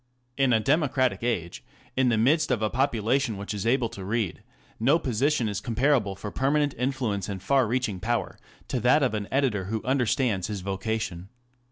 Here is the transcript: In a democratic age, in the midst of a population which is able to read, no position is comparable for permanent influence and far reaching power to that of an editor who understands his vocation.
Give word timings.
In 0.35 0.51
a 0.51 0.59
democratic 0.59 1.21
age, 1.21 1.63
in 1.95 2.09
the 2.09 2.17
midst 2.17 2.49
of 2.49 2.63
a 2.63 2.71
population 2.71 3.37
which 3.37 3.53
is 3.53 3.67
able 3.67 3.87
to 3.89 4.03
read, 4.03 4.41
no 4.79 4.97
position 4.97 5.47
is 5.47 5.61
comparable 5.61 6.15
for 6.15 6.31
permanent 6.31 6.73
influence 6.75 7.29
and 7.29 7.39
far 7.39 7.67
reaching 7.67 7.99
power 7.99 8.39
to 8.69 8.79
that 8.79 9.03
of 9.03 9.13
an 9.13 9.27
editor 9.31 9.65
who 9.65 9.83
understands 9.83 10.47
his 10.47 10.61
vocation. 10.61 11.29